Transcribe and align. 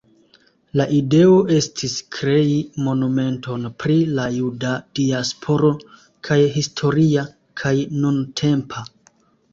La 0.79 0.85
ideo 0.99 1.33
estis 1.57 1.93
krei 2.15 2.55
monumenton 2.87 3.67
pri 3.83 3.97
la 4.21 4.25
juda 4.37 4.71
diasporo 5.01 5.71
kaj 6.29 6.41
historia 6.57 7.27
kaj 7.63 7.77
nuntempa. 8.03 8.89